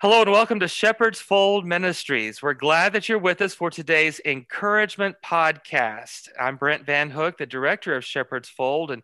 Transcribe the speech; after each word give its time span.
Hello 0.00 0.22
and 0.22 0.30
welcome 0.30 0.60
to 0.60 0.68
Shepherd's 0.68 1.18
Fold 1.18 1.66
Ministries. 1.66 2.40
We're 2.40 2.54
glad 2.54 2.92
that 2.92 3.08
you're 3.08 3.18
with 3.18 3.40
us 3.40 3.52
for 3.52 3.68
today's 3.68 4.20
encouragement 4.24 5.16
podcast. 5.24 6.28
I'm 6.38 6.54
Brent 6.54 6.86
Van 6.86 7.10
Hook, 7.10 7.36
the 7.36 7.46
director 7.46 7.96
of 7.96 8.04
Shepherd's 8.04 8.48
Fold, 8.48 8.92
and 8.92 9.02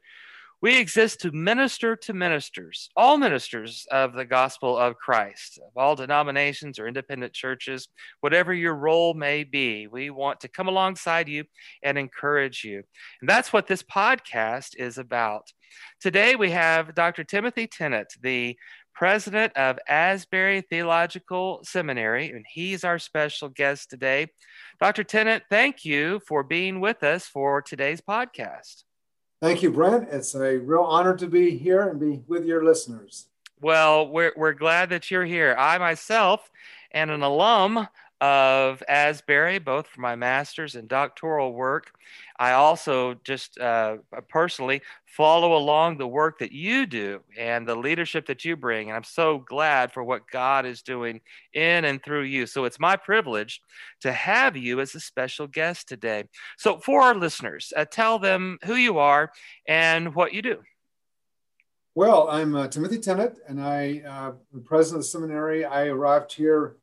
we 0.62 0.78
exist 0.78 1.20
to 1.22 1.32
minister 1.32 1.96
to 1.96 2.12
ministers, 2.12 2.90
all 2.94 3.18
ministers 3.18 3.88
of 3.90 4.12
the 4.12 4.24
gospel 4.24 4.78
of 4.78 4.96
Christ, 4.96 5.58
of 5.58 5.76
all 5.76 5.96
denominations 5.96 6.78
or 6.78 6.86
independent 6.86 7.32
churches, 7.32 7.88
whatever 8.20 8.54
your 8.54 8.76
role 8.76 9.14
may 9.14 9.42
be. 9.42 9.88
We 9.88 10.10
want 10.10 10.38
to 10.40 10.48
come 10.48 10.68
alongside 10.68 11.28
you 11.28 11.42
and 11.82 11.98
encourage 11.98 12.62
you. 12.62 12.84
And 13.20 13.28
that's 13.28 13.52
what 13.52 13.66
this 13.66 13.82
podcast 13.82 14.76
is 14.78 14.96
about. 14.96 15.52
Today 16.00 16.36
we 16.36 16.52
have 16.52 16.94
Dr. 16.94 17.24
Timothy 17.24 17.66
Tennent, 17.66 18.16
the 18.20 18.56
president 18.94 19.56
of 19.56 19.78
Asbury 19.88 20.60
Theological 20.62 21.60
Seminary, 21.64 22.30
and 22.30 22.44
he's 22.48 22.84
our 22.84 22.98
special 22.98 23.48
guest 23.48 23.90
today. 23.90 24.28
Dr. 24.80 25.04
Tennent, 25.04 25.42
thank 25.50 25.84
you 25.84 26.20
for 26.26 26.42
being 26.42 26.80
with 26.80 27.02
us 27.02 27.26
for 27.26 27.60
today's 27.60 28.00
podcast. 28.00 28.84
Thank 29.42 29.62
you, 29.62 29.70
Brent. 29.70 30.08
It's 30.10 30.34
a 30.34 30.58
real 30.58 30.84
honor 30.84 31.16
to 31.16 31.26
be 31.26 31.58
here 31.58 31.88
and 31.88 32.00
be 32.00 32.22
with 32.26 32.44
your 32.44 32.64
listeners. 32.64 33.26
Well, 33.60 34.08
we're, 34.08 34.32
we're 34.36 34.52
glad 34.52 34.90
that 34.90 35.10
you're 35.10 35.24
here. 35.24 35.54
I 35.58 35.78
myself 35.78 36.48
am 36.92 37.10
an 37.10 37.22
alum 37.22 37.88
of 38.24 38.82
Asbury, 38.88 39.58
both 39.58 39.86
for 39.86 40.00
my 40.00 40.16
master's 40.16 40.76
and 40.76 40.88
doctoral 40.88 41.52
work. 41.52 41.92
I 42.38 42.52
also 42.52 43.16
just 43.22 43.58
uh, 43.58 43.98
personally 44.30 44.80
follow 45.04 45.58
along 45.58 45.98
the 45.98 46.08
work 46.08 46.38
that 46.38 46.50
you 46.50 46.86
do 46.86 47.20
and 47.38 47.68
the 47.68 47.74
leadership 47.74 48.24
that 48.28 48.42
you 48.42 48.56
bring. 48.56 48.88
And 48.88 48.96
I'm 48.96 49.04
so 49.04 49.40
glad 49.40 49.92
for 49.92 50.02
what 50.02 50.26
God 50.32 50.64
is 50.64 50.80
doing 50.80 51.20
in 51.52 51.84
and 51.84 52.02
through 52.02 52.22
you. 52.22 52.46
So 52.46 52.64
it's 52.64 52.80
my 52.80 52.96
privilege 52.96 53.60
to 54.00 54.10
have 54.10 54.56
you 54.56 54.80
as 54.80 54.94
a 54.94 55.00
special 55.00 55.46
guest 55.46 55.86
today. 55.86 56.24
So, 56.56 56.78
for 56.78 57.02
our 57.02 57.14
listeners, 57.14 57.74
uh, 57.76 57.84
tell 57.84 58.18
them 58.18 58.58
who 58.64 58.74
you 58.74 58.96
are 59.00 59.32
and 59.68 60.14
what 60.14 60.32
you 60.32 60.40
do. 60.40 60.62
Well, 61.94 62.28
I'm 62.30 62.56
uh, 62.56 62.68
Timothy 62.68 62.98
Tennent, 62.98 63.36
and 63.46 63.60
I 63.60 64.02
uh, 64.06 64.32
am 64.54 64.62
president 64.64 65.00
of 65.00 65.02
the 65.02 65.08
seminary. 65.08 65.66
I 65.66 65.88
arrived 65.88 66.32
here 66.32 66.76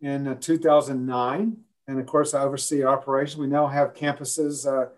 in 0.00 0.28
uh, 0.28 0.34
2009. 0.34 1.56
And 1.88 2.00
of 2.00 2.06
course, 2.06 2.34
I 2.34 2.42
oversee 2.42 2.84
operations. 2.84 3.38
We 3.38 3.46
now 3.46 3.66
have 3.66 3.94
campuses, 3.94 4.66
uh, 4.66 4.88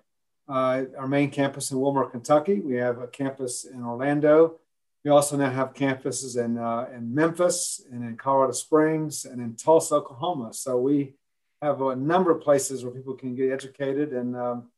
uh, 0.50 0.84
our 0.98 1.08
main 1.08 1.30
campus 1.30 1.70
in 1.70 1.80
Wilmore, 1.80 2.10
Kentucky. 2.10 2.60
We 2.60 2.76
have 2.76 2.98
a 2.98 3.06
campus 3.06 3.64
in 3.64 3.84
Orlando. 3.84 4.58
We 5.04 5.10
also 5.10 5.36
now 5.36 5.50
have 5.50 5.74
campuses 5.74 6.42
in, 6.42 6.58
uh, 6.58 6.88
in 6.94 7.14
Memphis 7.14 7.82
and 7.92 8.02
in 8.02 8.16
Colorado 8.16 8.52
Springs 8.52 9.24
and 9.24 9.40
in 9.40 9.54
Tulsa, 9.54 9.96
Oklahoma. 9.96 10.52
So 10.52 10.78
we 10.78 11.14
have 11.62 11.80
a 11.82 11.96
number 11.96 12.30
of 12.30 12.40
places 12.40 12.84
where 12.84 12.92
people 12.92 13.14
can 13.14 13.34
get 13.34 13.52
educated. 13.52 14.12
And 14.12 14.36
um, 14.36 14.68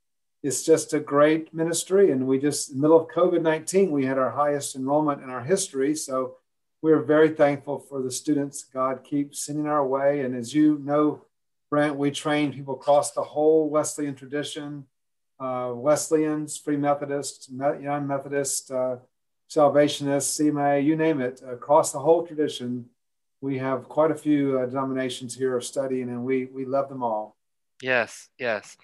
it's 0.42 0.64
just 0.64 0.92
a 0.94 1.00
great 1.00 1.52
ministry. 1.54 2.10
And 2.10 2.26
we 2.26 2.38
just, 2.38 2.70
in 2.70 2.76
the 2.76 2.82
middle 2.82 3.00
of 3.00 3.08
COVID 3.08 3.42
19, 3.42 3.90
we 3.90 4.04
had 4.04 4.18
our 4.18 4.30
highest 4.30 4.76
enrollment 4.76 5.22
in 5.22 5.30
our 5.30 5.42
history. 5.42 5.94
So 5.94 6.36
we're 6.82 7.02
very 7.02 7.30
thankful 7.30 7.78
for 7.78 8.02
the 8.02 8.10
students 8.10 8.64
God 8.64 9.04
keeps 9.04 9.44
sending 9.44 9.66
our 9.66 9.86
way. 9.86 10.20
And 10.20 10.34
as 10.34 10.54
you 10.54 10.80
know, 10.82 11.24
Brent, 11.68 11.96
we 11.96 12.10
train 12.10 12.52
people 12.52 12.74
across 12.74 13.12
the 13.12 13.22
whole 13.22 13.68
Wesleyan 13.68 14.14
tradition 14.14 14.86
uh, 15.40 15.72
Wesleyans, 15.74 16.58
Free 16.58 16.76
Methodists, 16.76 17.48
Young 17.50 18.06
Methodist, 18.06 18.70
uh, 18.70 18.96
Salvationists, 19.48 20.38
CMA, 20.38 20.84
you 20.84 20.96
name 20.96 21.20
it, 21.20 21.42
across 21.46 21.92
the 21.92 21.98
whole 21.98 22.26
tradition. 22.26 22.84
We 23.40 23.58
have 23.58 23.88
quite 23.88 24.10
a 24.10 24.14
few 24.14 24.60
uh, 24.60 24.66
denominations 24.66 25.34
here 25.34 25.58
studying, 25.60 26.10
and 26.10 26.24
we, 26.24 26.44
we 26.46 26.66
love 26.66 26.88
them 26.88 27.02
all. 27.02 27.36
Yes, 27.80 28.28
yes. 28.38 28.76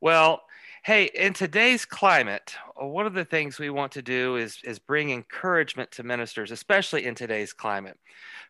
Well, 0.00 0.42
Hey, 0.84 1.04
in 1.14 1.32
today's 1.32 1.84
climate, 1.84 2.56
uh, 2.80 2.84
one 2.84 3.06
of 3.06 3.14
the 3.14 3.24
things 3.24 3.56
we 3.56 3.70
want 3.70 3.92
to 3.92 4.02
do 4.02 4.34
is, 4.34 4.58
is 4.64 4.80
bring 4.80 5.10
encouragement 5.10 5.92
to 5.92 6.02
ministers, 6.02 6.50
especially 6.50 7.04
in 7.04 7.14
today's 7.14 7.52
climate. 7.52 7.96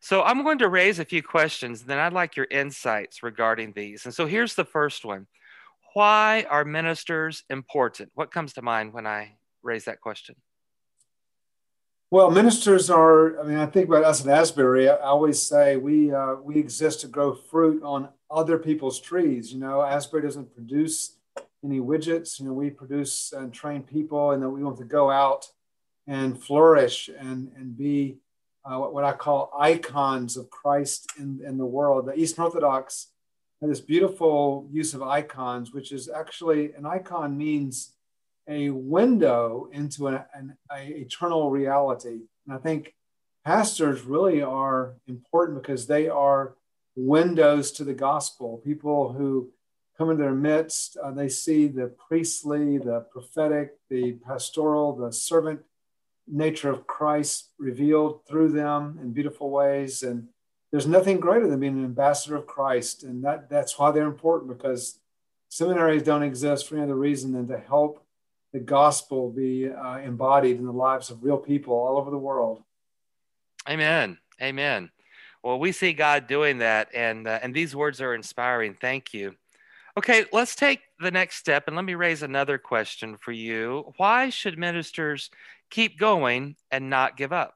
So 0.00 0.22
I'm 0.22 0.42
going 0.42 0.56
to 0.60 0.70
raise 0.70 0.98
a 0.98 1.04
few 1.04 1.22
questions, 1.22 1.82
and 1.82 1.90
then 1.90 1.98
I'd 1.98 2.14
like 2.14 2.34
your 2.34 2.46
insights 2.50 3.22
regarding 3.22 3.72
these. 3.72 4.06
And 4.06 4.14
so 4.14 4.24
here's 4.24 4.54
the 4.54 4.64
first 4.64 5.04
one 5.04 5.26
Why 5.92 6.46
are 6.48 6.64
ministers 6.64 7.44
important? 7.50 8.10
What 8.14 8.32
comes 8.32 8.54
to 8.54 8.62
mind 8.62 8.94
when 8.94 9.06
I 9.06 9.36
raise 9.62 9.84
that 9.84 10.00
question? 10.00 10.34
Well, 12.10 12.30
ministers 12.30 12.88
are, 12.88 13.38
I 13.40 13.42
mean, 13.42 13.58
I 13.58 13.66
think 13.66 13.88
about 13.88 14.04
us 14.04 14.26
at 14.26 14.32
Asbury, 14.32 14.88
I 14.88 14.96
always 14.96 15.42
say 15.42 15.76
we, 15.76 16.10
uh, 16.10 16.36
we 16.36 16.56
exist 16.56 17.02
to 17.02 17.08
grow 17.08 17.34
fruit 17.34 17.82
on 17.82 18.08
other 18.30 18.56
people's 18.56 19.00
trees. 19.00 19.52
You 19.52 19.60
know, 19.60 19.82
Asbury 19.82 20.22
doesn't 20.22 20.54
produce 20.54 21.16
any 21.64 21.80
widgets. 21.80 22.38
You 22.38 22.46
know, 22.46 22.52
we 22.52 22.70
produce 22.70 23.32
and 23.32 23.52
train 23.52 23.82
people, 23.82 24.32
and 24.32 24.42
that 24.42 24.50
we 24.50 24.62
want 24.62 24.78
to 24.78 24.84
go 24.84 25.10
out 25.10 25.46
and 26.06 26.42
flourish 26.42 27.08
and 27.18 27.52
and 27.56 27.76
be 27.76 28.18
uh, 28.64 28.78
what, 28.78 29.04
I 29.04 29.12
call 29.12 29.52
icons 29.58 30.36
of 30.36 30.50
Christ 30.50 31.12
in, 31.18 31.40
in 31.44 31.58
the 31.58 31.66
world. 31.66 32.06
The 32.06 32.18
Eastern 32.18 32.44
Orthodox 32.44 33.08
have 33.60 33.70
this 33.70 33.80
beautiful 33.80 34.68
use 34.70 34.94
of 34.94 35.02
icons, 35.02 35.72
which 35.72 35.92
is 35.92 36.08
actually 36.08 36.72
an 36.74 36.86
icon 36.86 37.36
means 37.36 37.94
a 38.48 38.70
window 38.70 39.68
into 39.72 40.08
an, 40.08 40.24
an 40.34 40.56
eternal 40.70 41.50
reality. 41.50 42.20
And 42.46 42.54
I 42.54 42.58
think 42.58 42.94
pastors 43.44 44.02
really 44.02 44.42
are 44.42 44.94
important 45.06 45.62
because 45.62 45.86
they 45.86 46.08
are 46.08 46.54
windows 46.94 47.72
to 47.72 47.84
the 47.84 47.94
gospel. 47.94 48.60
People 48.64 49.12
who 49.12 49.50
come 50.02 50.10
into 50.10 50.24
their 50.24 50.34
midst. 50.34 50.96
Uh, 50.96 51.12
they 51.12 51.28
see 51.28 51.68
the 51.68 51.86
priestly, 52.08 52.76
the 52.76 53.06
prophetic, 53.12 53.78
the 53.88 54.12
pastoral, 54.26 54.96
the 54.96 55.12
servant 55.12 55.60
nature 56.26 56.70
of 56.70 56.88
Christ 56.88 57.50
revealed 57.56 58.26
through 58.26 58.50
them 58.50 58.98
in 59.00 59.12
beautiful 59.12 59.50
ways. 59.50 60.02
And 60.02 60.26
there's 60.72 60.88
nothing 60.88 61.20
greater 61.20 61.46
than 61.46 61.60
being 61.60 61.78
an 61.78 61.84
ambassador 61.84 62.34
of 62.34 62.48
Christ. 62.48 63.04
And 63.04 63.22
that, 63.22 63.48
that's 63.48 63.78
why 63.78 63.92
they're 63.92 64.08
important 64.08 64.56
because 64.56 64.98
seminaries 65.48 66.02
don't 66.02 66.24
exist 66.24 66.68
for 66.68 66.74
any 66.74 66.84
other 66.84 66.96
reason 66.96 67.32
than 67.32 67.46
to 67.46 67.58
help 67.58 68.04
the 68.52 68.58
gospel 68.58 69.30
be 69.30 69.70
uh, 69.70 69.98
embodied 69.98 70.58
in 70.58 70.66
the 70.66 70.72
lives 70.72 71.10
of 71.10 71.22
real 71.22 71.38
people 71.38 71.74
all 71.74 71.96
over 71.96 72.10
the 72.10 72.18
world. 72.18 72.60
Amen. 73.68 74.18
Amen. 74.40 74.90
Well, 75.44 75.60
we 75.60 75.70
see 75.70 75.92
God 75.92 76.26
doing 76.26 76.58
that, 76.58 76.88
and 76.94 77.26
uh, 77.26 77.40
and 77.42 77.52
these 77.52 77.74
words 77.74 78.00
are 78.00 78.14
inspiring. 78.14 78.76
Thank 78.80 79.12
you. 79.12 79.34
Okay, 79.98 80.24
let's 80.32 80.54
take 80.54 80.80
the 81.00 81.10
next 81.10 81.36
step 81.36 81.64
and 81.66 81.76
let 81.76 81.84
me 81.84 81.94
raise 81.94 82.22
another 82.22 82.56
question 82.56 83.18
for 83.18 83.32
you. 83.32 83.92
Why 83.98 84.30
should 84.30 84.58
ministers 84.58 85.30
keep 85.70 85.98
going 85.98 86.56
and 86.70 86.88
not 86.88 87.18
give 87.18 87.32
up? 87.32 87.54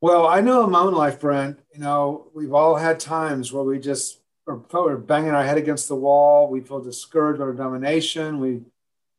Well, 0.00 0.26
I 0.26 0.40
know 0.42 0.64
in 0.64 0.70
my 0.70 0.80
own 0.80 0.94
life, 0.94 1.20
Brent, 1.20 1.58
you 1.72 1.80
know, 1.80 2.30
we've 2.34 2.52
all 2.52 2.76
had 2.76 3.00
times 3.00 3.52
where 3.52 3.64
we 3.64 3.78
just 3.78 4.20
are 4.46 4.62
we're 4.72 4.96
banging 4.96 5.30
our 5.30 5.44
head 5.44 5.58
against 5.58 5.88
the 5.88 5.96
wall. 5.96 6.48
We 6.48 6.60
feel 6.60 6.80
discouraged 6.80 7.38
by 7.38 7.46
our 7.46 7.52
domination. 7.52 8.38
We 8.38 8.60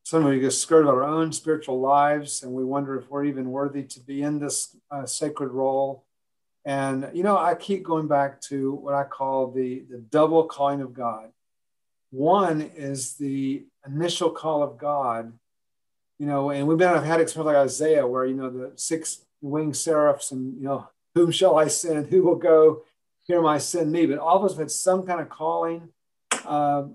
sometimes 0.04 0.32
we 0.32 0.40
get 0.40 0.48
discouraged 0.48 0.88
about 0.88 0.98
our 0.98 1.04
own 1.04 1.32
spiritual 1.32 1.80
lives, 1.80 2.44
and 2.44 2.54
we 2.54 2.64
wonder 2.64 2.98
if 2.98 3.10
we're 3.10 3.26
even 3.26 3.50
worthy 3.50 3.84
to 3.84 4.00
be 4.00 4.22
in 4.22 4.40
this 4.40 4.76
uh, 4.90 5.06
sacred 5.06 5.50
role. 5.50 6.06
And 6.64 7.10
you 7.14 7.24
know, 7.24 7.38
I 7.38 7.56
keep 7.56 7.84
going 7.84 8.08
back 8.08 8.40
to 8.44 8.74
what 8.74 8.94
I 8.94 9.04
call 9.04 9.52
the 9.52 9.84
the 9.90 9.98
double 9.98 10.46
calling 10.46 10.82
of 10.82 10.94
God. 10.94 11.32
One 12.12 12.62
is 12.76 13.16
the 13.16 13.66
initial 13.86 14.32
call 14.32 14.64
of 14.64 14.78
God, 14.78 15.32
you 16.18 16.26
know, 16.26 16.50
and 16.50 16.68
we've 16.68 16.78
been 16.78 16.90
I've 16.90 17.04
had 17.04 17.22
experience 17.22 17.48
like 17.48 17.56
Isaiah, 17.56 18.08
where 18.08 18.26
you 18.26 18.34
know 18.34 18.50
the 18.50 18.72
six 18.76 19.22
winged 19.42 19.78
seraphs, 19.78 20.32
and 20.32 20.58
you 20.58 20.64
know, 20.64 20.88
whom 21.16 21.32
shall 21.32 21.58
I 21.58 21.68
send? 21.68 22.08
Who 22.08 22.24
will 22.24 22.36
go? 22.36 22.84
Here 23.26 23.42
my 23.42 23.60
send 23.60 23.92
me. 23.92 24.06
But 24.08 24.18
all 24.18 24.38
of 24.38 24.44
us 24.44 24.52
have 24.52 24.60
had 24.60 24.72
some 24.72 25.06
kind 25.06 25.22
of 25.22 25.30
calling, 25.30 25.90
uh, 26.46 26.86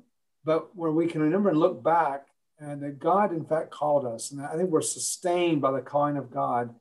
but 0.45 0.75
where 0.77 0.91
we 0.91 1.07
can 1.07 1.23
remember 1.23 1.49
and 1.49 1.59
look 1.59 1.83
back, 1.83 2.27
and 2.59 2.83
that 2.83 2.99
God 2.99 3.33
in 3.33 3.45
fact 3.45 3.71
called 3.71 4.05
us, 4.05 4.33
and 4.33 4.43
I 4.43 4.57
think 4.57 4.71
we're 4.71 4.83
sustained 4.83 5.63
by 5.63 5.71
the 5.71 5.81
calling 5.81 6.17
of 6.17 6.31
God, 6.31 6.75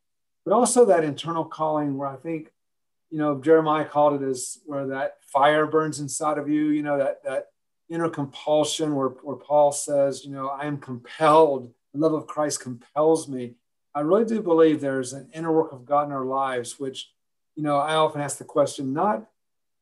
but 0.43 0.53
also 0.53 0.85
that 0.85 1.03
internal 1.03 1.45
calling 1.45 1.97
where 1.97 2.09
I 2.09 2.15
think, 2.15 2.51
you 3.11 3.19
know, 3.19 3.39
Jeremiah 3.39 3.85
called 3.85 4.21
it 4.21 4.25
as 4.25 4.57
where 4.65 4.87
that 4.87 5.17
fire 5.21 5.67
burns 5.67 5.99
inside 5.99 6.39
of 6.39 6.49
you, 6.49 6.69
you 6.69 6.81
know, 6.81 6.97
that 6.97 7.23
that 7.23 7.47
inner 7.89 8.09
compulsion 8.09 8.95
where, 8.95 9.09
where 9.09 9.35
Paul 9.35 9.71
says, 9.71 10.25
you 10.25 10.31
know, 10.31 10.49
I 10.49 10.65
am 10.65 10.77
compelled, 10.77 11.71
the 11.93 11.99
love 11.99 12.13
of 12.13 12.27
Christ 12.27 12.61
compels 12.61 13.27
me. 13.27 13.55
I 13.95 14.01
really 14.01 14.25
do 14.25 14.41
believe 14.41 14.81
there's 14.81 15.13
an 15.13 15.29
inner 15.33 15.51
work 15.51 15.71
of 15.71 15.85
God 15.85 16.07
in 16.07 16.11
our 16.11 16.25
lives, 16.25 16.79
which, 16.79 17.11
you 17.55 17.63
know, 17.63 17.77
I 17.77 17.95
often 17.95 18.21
ask 18.21 18.37
the 18.37 18.45
question, 18.45 18.93
not 18.93 19.27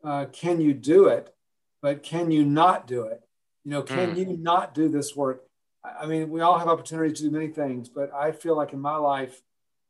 uh, 0.03 0.25
can 0.25 0.59
you 0.59 0.74
do 0.74 1.07
it, 1.07 1.33
but 1.81 2.03
can 2.03 2.31
you 2.31 2.44
not 2.44 2.88
do 2.88 3.03
it? 3.03 3.21
You 3.63 3.71
know, 3.71 3.83
can 3.83 4.15
mm. 4.15 4.18
you 4.18 4.38
not 4.38 4.74
do 4.74 4.89
this 4.89 5.15
work? 5.15 5.44
I 5.83 6.06
mean, 6.06 6.30
we 6.30 6.42
all 6.42 6.57
have 6.57 6.68
opportunities 6.68 7.19
to 7.19 7.25
do 7.25 7.31
many 7.31 7.47
things, 7.47 7.89
but 7.89 8.13
I 8.13 8.31
feel 8.31 8.56
like 8.56 8.74
in 8.74 8.80
my 8.80 8.97
life, 8.97 9.42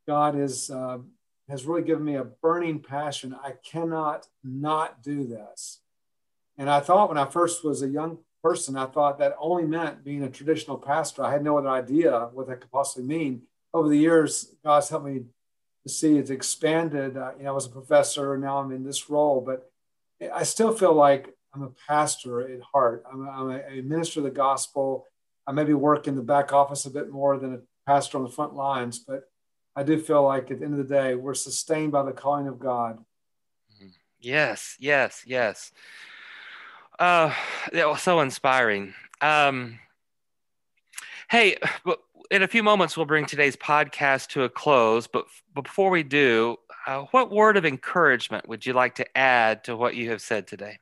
God 0.07 0.35
has 0.35 0.69
uh, 0.69 0.99
has 1.49 1.65
really 1.65 1.81
given 1.81 2.03
me 2.03 2.15
a 2.15 2.23
burning 2.23 2.79
passion. 2.79 3.35
I 3.43 3.53
cannot 3.63 4.27
not 4.43 5.03
do 5.03 5.25
this. 5.25 5.80
And 6.61 6.69
I 6.69 6.79
thought 6.79 7.09
when 7.09 7.17
I 7.17 7.25
first 7.25 7.65
was 7.65 7.81
a 7.81 7.87
young 7.87 8.19
person, 8.43 8.77
I 8.77 8.85
thought 8.85 9.17
that 9.17 9.35
only 9.39 9.63
meant 9.63 10.03
being 10.03 10.21
a 10.21 10.29
traditional 10.29 10.77
pastor. 10.77 11.23
I 11.23 11.31
had 11.31 11.43
no 11.43 11.57
other 11.57 11.69
idea 11.69 12.29
what 12.33 12.47
that 12.49 12.61
could 12.61 12.69
possibly 12.69 13.03
mean. 13.03 13.41
Over 13.73 13.89
the 13.89 13.97
years, 13.97 14.53
God's 14.63 14.87
helped 14.87 15.07
me 15.07 15.21
to 15.81 15.89
see 15.91 16.19
it's 16.19 16.29
expanded. 16.29 17.17
Uh, 17.17 17.31
you 17.39 17.45
know, 17.45 17.49
I 17.49 17.53
was 17.53 17.65
a 17.65 17.71
professor, 17.71 18.37
now 18.37 18.59
I'm 18.59 18.71
in 18.71 18.83
this 18.83 19.09
role, 19.09 19.41
but 19.41 19.71
I 20.31 20.43
still 20.43 20.71
feel 20.71 20.93
like 20.93 21.35
I'm 21.51 21.63
a 21.63 21.71
pastor 21.87 22.41
at 22.41 22.61
heart. 22.61 23.05
I'm, 23.11 23.27
a, 23.27 23.31
I'm 23.31 23.49
a 23.79 23.81
minister 23.81 24.19
of 24.19 24.25
the 24.25 24.29
gospel. 24.29 25.07
I 25.47 25.53
maybe 25.53 25.73
work 25.73 26.07
in 26.07 26.15
the 26.15 26.21
back 26.21 26.53
office 26.53 26.85
a 26.85 26.91
bit 26.91 27.09
more 27.09 27.39
than 27.39 27.55
a 27.55 27.59
pastor 27.87 28.19
on 28.19 28.23
the 28.23 28.29
front 28.29 28.53
lines, 28.53 28.99
but 28.99 29.23
I 29.75 29.81
do 29.81 29.99
feel 29.99 30.21
like 30.21 30.51
at 30.51 30.59
the 30.59 30.65
end 30.65 30.79
of 30.79 30.87
the 30.87 30.93
day, 30.93 31.15
we're 31.15 31.33
sustained 31.33 31.91
by 31.91 32.03
the 32.03 32.11
calling 32.11 32.47
of 32.47 32.59
God. 32.59 32.99
Yes, 34.19 34.75
yes, 34.79 35.23
yes. 35.25 35.71
Uh, 37.01 37.33
that 37.73 37.89
was 37.89 37.99
so 37.99 38.19
inspiring. 38.19 38.93
Um, 39.21 39.79
hey, 41.31 41.57
in 42.29 42.43
a 42.43 42.47
few 42.47 42.61
moments, 42.61 42.95
we'll 42.95 43.07
bring 43.07 43.25
today's 43.25 43.55
podcast 43.55 44.27
to 44.29 44.43
a 44.43 44.49
close. 44.49 45.07
But, 45.07 45.25
before 45.55 45.89
we 45.89 46.03
do, 46.03 46.57
uh, 46.85 47.05
what 47.09 47.31
word 47.31 47.57
of 47.57 47.65
encouragement 47.65 48.47
would 48.47 48.67
you 48.67 48.73
like 48.73 48.93
to 48.95 49.17
add 49.17 49.63
to 49.63 49.75
what 49.75 49.95
you 49.95 50.11
have 50.11 50.21
said 50.21 50.45
today? 50.45 50.77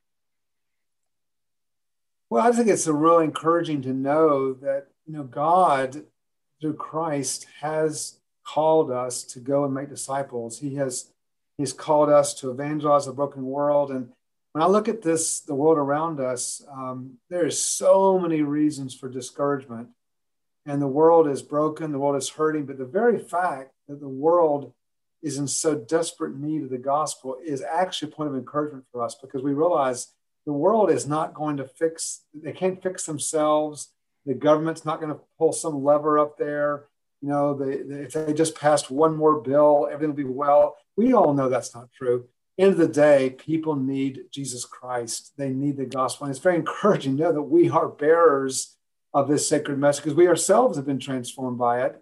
Well, 2.30 2.46
I 2.46 2.52
think 2.52 2.68
it's 2.68 2.86
really 2.86 3.24
encouraging 3.24 3.82
to 3.84 3.94
know 3.94 4.52
that 4.56 4.88
you 5.08 5.14
know 5.14 5.24
God, 5.24 6.04
through 6.60 6.74
Christ, 6.74 7.48
has 7.62 8.20
called 8.46 8.92
us 8.92 9.24
to 9.24 9.40
go 9.40 9.64
and 9.64 9.74
make 9.74 9.88
disciples. 9.88 10.60
He 10.60 10.76
has 10.76 11.14
He's 11.58 11.72
called 11.72 12.10
us 12.10 12.34
to 12.36 12.52
evangelize 12.52 13.08
a 13.08 13.14
broken 13.14 13.46
world, 13.46 13.90
and 13.90 14.10
when 14.54 14.64
I 14.64 14.68
look 14.68 14.88
at 14.88 15.02
this, 15.02 15.42
the 15.42 15.54
world 15.54 15.78
around 15.78 16.20
us, 16.20 16.64
um, 16.72 17.18
there 17.30 17.46
is 17.46 17.62
so 17.62 18.18
many 18.18 18.42
reasons 18.42 18.96
for 18.96 19.08
discouragement. 19.08 19.90
And 20.66 20.82
the 20.82 20.88
world 20.88 21.28
is 21.28 21.42
broken, 21.42 21.92
the 21.92 22.00
world 22.00 22.16
is 22.16 22.30
hurting, 22.30 22.66
but 22.66 22.78
the 22.78 22.86
very 22.86 23.18
fact 23.20 23.72
that 23.88 24.00
the 24.00 24.10
world 24.10 24.74
is 25.22 25.38
in 25.38 25.48
so 25.48 25.76
desperate 25.76 26.36
need 26.36 26.64
of 26.64 26.70
the 26.70 26.78
gospel 26.78 27.38
is 27.44 27.62
actually 27.62 28.12
a 28.12 28.16
point 28.16 28.30
of 28.30 28.36
encouragement 28.36 28.86
for 28.92 29.04
us 29.04 29.16
because 29.16 29.42
we 29.42 29.54
realize 29.54 30.14
the 30.46 30.54
world 30.54 30.90
is 30.90 31.08
not 31.08 31.34
going 31.34 31.58
to 31.58 31.66
fix, 31.66 32.22
they 32.34 32.52
can't 32.52 32.82
fix 32.82 33.06
themselves. 33.06 33.92
The 34.26 34.34
government's 34.34 34.86
not 34.86 35.00
going 35.00 35.14
to 35.14 35.20
pull 35.38 35.54
some 35.54 35.84
lever 35.84 36.20
up 36.20 36.38
there. 36.38 36.86
You 37.22 37.30
know, 37.30 37.54
they, 37.54 37.78
they, 37.78 38.02
if 38.02 38.14
they 38.14 38.34
just 38.34 38.56
passed 38.56 38.92
one 38.92 39.16
more 39.16 39.42
bill, 39.42 39.88
everything 39.92 40.10
will 40.10 40.24
be 40.24 40.24
well. 40.24 40.78
We 40.96 41.14
all 41.14 41.34
know 41.34 41.50
that's 41.50 41.74
not 41.74 41.92
true 41.92 42.28
end 42.60 42.74
of 42.74 42.78
the 42.78 42.88
day, 42.88 43.30
people 43.32 43.76
need 43.76 44.26
Jesus 44.32 44.66
Christ. 44.66 45.34
They 45.38 45.50
need 45.50 45.78
the 45.78 45.86
gospel. 45.86 46.26
And 46.26 46.36
it's 46.36 46.44
very 46.44 46.58
encouraging 46.58 47.18
to 47.18 47.24
know 47.24 47.32
that 47.32 47.42
we 47.44 47.70
are 47.70 47.88
bearers 47.88 48.76
of 49.14 49.28
this 49.28 49.48
sacred 49.48 49.80
message 49.80 50.04
because 50.04 50.18
we 50.18 50.28
ourselves 50.28 50.78
have 50.78 50.86
been 50.86 51.00
transformed 51.00 51.58
by 51.58 51.84
it. 51.84 52.02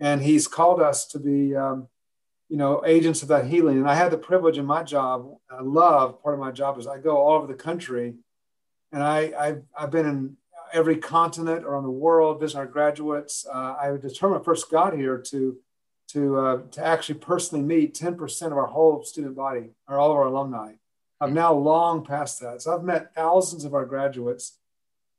And 0.00 0.22
he's 0.22 0.48
called 0.48 0.80
us 0.80 1.06
to 1.08 1.18
be, 1.18 1.54
um, 1.54 1.88
you 2.48 2.56
know, 2.56 2.82
agents 2.86 3.22
of 3.22 3.28
that 3.28 3.46
healing. 3.46 3.78
And 3.78 3.88
I 3.88 3.94
had 3.94 4.10
the 4.10 4.18
privilege 4.18 4.58
in 4.58 4.64
my 4.64 4.82
job, 4.82 5.28
I 5.50 5.60
love 5.60 6.22
part 6.22 6.34
of 6.34 6.40
my 6.40 6.52
job 6.52 6.78
is 6.78 6.86
I 6.86 6.98
go 6.98 7.18
all 7.18 7.36
over 7.36 7.46
the 7.46 7.54
country. 7.54 8.14
And 8.92 9.02
I, 9.02 9.32
I've, 9.38 9.62
I've 9.78 9.90
been 9.90 10.06
in 10.06 10.36
every 10.72 10.96
continent 10.96 11.64
around 11.64 11.82
the 11.82 11.90
world, 11.90 12.40
visiting 12.40 12.60
our 12.60 12.66
graduates. 12.66 13.46
Uh, 13.46 13.74
I 13.80 13.96
determined 14.00 14.44
first 14.44 14.70
got 14.70 14.96
here 14.96 15.18
to 15.30 15.56
to 16.08 16.36
uh, 16.38 16.60
to 16.72 16.84
actually 16.84 17.18
personally 17.18 17.64
meet 17.64 17.94
10% 17.94 18.46
of 18.46 18.52
our 18.54 18.66
whole 18.66 19.04
student 19.04 19.36
body 19.36 19.70
or 19.86 19.98
all 19.98 20.10
of 20.10 20.16
our 20.16 20.26
alumni. 20.26 20.72
I've 21.20 21.32
now 21.32 21.52
long 21.52 22.04
past 22.04 22.40
that. 22.40 22.62
So 22.62 22.74
I've 22.74 22.84
met 22.84 23.14
thousands 23.14 23.64
of 23.64 23.74
our 23.74 23.84
graduates. 23.84 24.56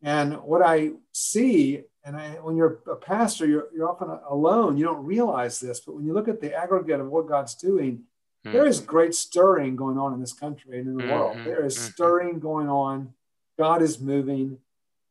And 0.01 0.41
what 0.41 0.61
I 0.61 0.91
see, 1.11 1.81
and 2.05 2.15
I, 2.15 2.29
when 2.41 2.55
you're 2.55 2.79
a 2.89 2.95
pastor, 2.95 3.45
you're, 3.45 3.67
you're 3.75 3.89
often 3.89 4.09
alone. 4.29 4.77
You 4.77 4.85
don't 4.85 5.05
realize 5.05 5.59
this, 5.59 5.81
but 5.81 5.95
when 5.95 6.05
you 6.05 6.13
look 6.13 6.29
at 6.29 6.39
the 6.39 6.53
aggregate 6.53 7.01
of 7.01 7.09
what 7.09 7.27
God's 7.27 7.53
doing, 7.53 7.97
mm-hmm. 8.45 8.53
there 8.53 8.65
is 8.65 8.79
great 8.79 9.13
stirring 9.13 9.75
going 9.75 9.97
on 9.97 10.13
in 10.13 10.21
this 10.21 10.33
country 10.33 10.79
and 10.79 10.87
in 10.87 10.95
the 10.95 11.03
mm-hmm. 11.03 11.11
world. 11.11 11.37
There 11.43 11.65
is 11.65 11.75
mm-hmm. 11.75 11.91
stirring 11.91 12.39
going 12.39 12.69
on. 12.69 13.13
God 13.57 13.81
is 13.81 13.99
moving, 13.99 14.59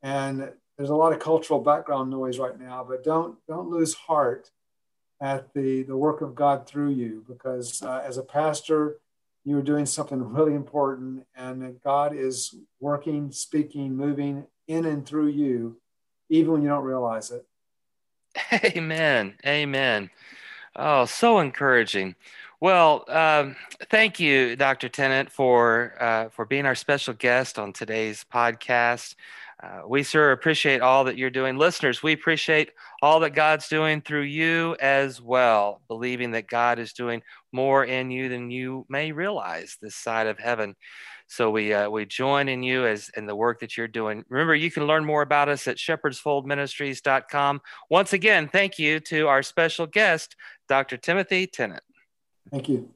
and 0.03 0.51
there's 0.79 0.89
a 0.89 0.97
lot 0.97 1.13
of 1.13 1.19
cultural 1.19 1.61
background 1.61 2.11
noise 2.11 2.39
right 2.39 2.59
now. 2.59 2.83
But 2.89 3.05
don't 3.05 3.37
don't 3.47 3.69
lose 3.69 3.93
heart 3.93 4.51
at 5.21 5.53
the, 5.55 5.83
the 5.83 5.97
work 5.97 6.21
of 6.21 6.35
God 6.35 6.67
through 6.67 6.91
you 6.91 7.25
because 7.29 7.83
uh, 7.83 8.03
as 8.05 8.19
a 8.19 8.23
pastor, 8.23 8.99
you're 9.45 9.63
doing 9.63 9.87
something 9.87 10.23
really 10.23 10.55
important 10.55 11.25
and 11.37 11.81
God 11.83 12.15
is 12.15 12.55
working, 12.81 13.33
speaking, 13.33 13.97
moving 13.97 14.47
in 14.67 14.85
and 14.85 15.07
through 15.07 15.29
you, 15.29 15.81
even 16.29 16.53
when 16.53 16.63
you 16.63 16.69
don't 16.69 16.85
realize 16.85 17.31
it. 17.31 17.47
Amen. 18.77 19.35
Amen. 19.47 20.11
Oh, 20.77 21.07
so 21.07 21.41
encouraging. 21.41 22.15
Well, 22.61 23.05
um, 23.09 23.57
thank 23.89 24.19
you, 24.19 24.57
Dr. 24.57 24.89
Tennent, 24.89 25.31
for 25.31 25.95
uh, 26.01 26.29
for 26.29 26.45
being 26.45 26.67
our 26.67 26.75
special 26.75 27.15
guest 27.15 27.59
on 27.59 27.73
today's 27.73 28.25
podcast. 28.33 29.15
Uh, 29.61 29.81
we 29.89 30.05
sure 30.05 30.31
appreciate 30.31 30.81
all 30.81 31.05
that 31.05 31.19
you're 31.19 31.31
doing. 31.31 31.57
Listeners, 31.57 32.01
we 32.03 32.13
appreciate 32.13 32.71
all 33.03 33.21
that 33.21 33.35
God's 33.35 33.67
doing 33.67 34.01
through 34.01 34.23
you 34.23 34.77
as 34.79 35.21
well, 35.21 35.83
believing 35.89 36.31
that 36.33 36.47
God 36.47 36.79
is 36.79 36.93
doing 36.93 37.23
more 37.53 37.85
in 37.85 38.11
you 38.11 38.29
than 38.29 38.53
you 38.53 38.87
may 38.89 39.11
realize 39.11 39.77
this 39.83 39.97
side 39.97 40.29
of 40.29 40.39
heaven. 40.39 40.77
So 41.27 41.51
we 41.51 41.75
uh, 41.75 41.91
we 41.91 42.07
join 42.07 42.49
in 42.49 42.63
you 42.63 42.87
as 42.87 43.11
in 43.17 43.27
the 43.27 43.35
work 43.35 43.61
that 43.61 43.77
you're 43.77 43.89
doing. 43.89 44.25
Remember, 44.29 44.55
you 44.55 44.71
can 44.71 44.87
learn 44.87 45.05
more 45.05 45.23
about 45.23 45.49
us 45.49 45.67
at 45.67 45.77
shepherdsfoldministries.com. 45.77 47.61
Once 47.91 48.13
again, 48.13 48.49
thank 48.49 48.79
you 48.79 49.01
to 49.01 49.27
our 49.27 49.43
special 49.43 49.87
guest, 49.87 50.37
Dr. 50.69 50.97
Timothy 50.97 51.47
Tennent. 51.47 51.83
Thank 52.51 52.69
you. 52.69 52.91